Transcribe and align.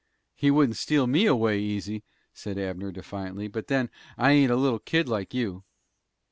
"He 0.33 0.49
wouldn't 0.49 0.77
steal 0.77 1.05
me 1.05 1.27
away 1.27 1.59
easy!" 1.59 2.03
said 2.33 2.57
Abner, 2.57 2.91
defiantly; 2.91 3.47
"but, 3.47 3.67
then, 3.67 3.91
I 4.17 4.31
ain't 4.31 4.49
a 4.51 4.55
little 4.55 4.79
kid 4.79 5.07
like 5.07 5.31
you." 5.35 5.63